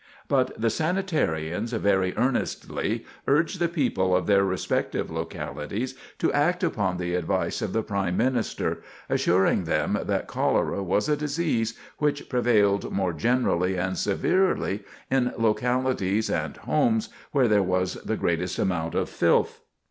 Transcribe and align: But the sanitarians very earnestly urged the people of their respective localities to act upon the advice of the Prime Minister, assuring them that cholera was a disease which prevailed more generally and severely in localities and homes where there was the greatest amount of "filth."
But 0.27 0.59
the 0.59 0.71
sanitarians 0.71 1.73
very 1.77 2.17
earnestly 2.17 3.05
urged 3.27 3.59
the 3.59 3.67
people 3.67 4.15
of 4.15 4.25
their 4.25 4.43
respective 4.43 5.11
localities 5.11 5.93
to 6.17 6.33
act 6.33 6.63
upon 6.63 6.97
the 6.97 7.13
advice 7.13 7.61
of 7.61 7.71
the 7.71 7.83
Prime 7.83 8.17
Minister, 8.17 8.81
assuring 9.09 9.65
them 9.65 9.99
that 10.05 10.25
cholera 10.27 10.81
was 10.81 11.07
a 11.07 11.15
disease 11.15 11.77
which 11.99 12.29
prevailed 12.29 12.91
more 12.91 13.13
generally 13.13 13.77
and 13.77 13.95
severely 13.95 14.83
in 15.11 15.33
localities 15.37 16.31
and 16.31 16.57
homes 16.57 17.09
where 17.31 17.47
there 17.47 17.61
was 17.61 17.93
the 18.01 18.17
greatest 18.17 18.57
amount 18.57 18.95
of 18.95 19.07
"filth." 19.07 19.61